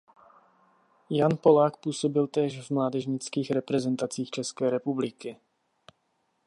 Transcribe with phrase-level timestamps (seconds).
[1.09, 5.37] Jan Polák působil též v mládežnických reprezentacích České republiky.